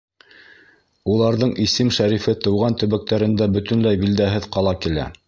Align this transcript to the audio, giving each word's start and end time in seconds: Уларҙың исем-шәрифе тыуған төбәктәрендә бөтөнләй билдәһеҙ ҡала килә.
Уларҙың 1.15 1.51
исем-шәрифе 1.65 2.35
тыуған 2.47 2.79
төбәктәрендә 2.85 3.49
бөтөнләй 3.59 4.01
билдәһеҙ 4.07 4.49
ҡала 4.57 4.75
килә. 4.87 5.07